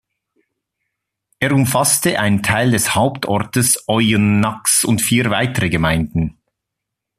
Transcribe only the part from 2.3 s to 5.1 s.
Teil des Hauptortes Oyonnax und